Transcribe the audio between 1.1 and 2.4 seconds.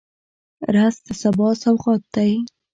سبا سوغات دی